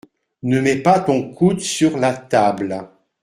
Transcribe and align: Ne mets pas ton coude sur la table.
Ne 0.41 0.61
mets 0.61 0.81
pas 0.81 0.99
ton 1.01 1.31
coude 1.31 1.59
sur 1.59 1.95
la 1.95 2.15
table. 2.17 2.89